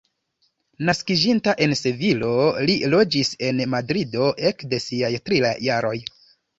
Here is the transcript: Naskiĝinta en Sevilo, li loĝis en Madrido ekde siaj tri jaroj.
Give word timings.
Naskiĝinta 0.89 1.53
en 1.65 1.75
Sevilo, 1.83 2.33
li 2.71 2.79
loĝis 2.97 3.33
en 3.51 3.65
Madrido 3.77 4.35
ekde 4.53 4.85
siaj 4.89 5.17
tri 5.29 5.45
jaroj. 5.73 5.99